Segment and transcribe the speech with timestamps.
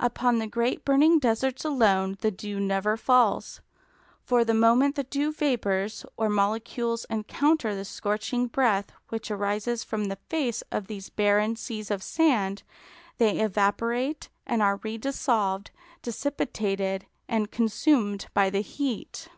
[0.00, 3.60] Upon the great burning deserts alone the dew never falls;
[4.24, 10.06] for the moment the dew vapours or molecules encounter the scorching breath which arises from
[10.06, 12.64] the face of these barren seas of sand,
[13.18, 15.70] they evaporate and are redissolved,
[16.02, 19.28] dissipated and consumed by the heat.